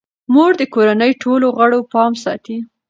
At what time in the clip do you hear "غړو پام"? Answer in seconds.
1.57-2.11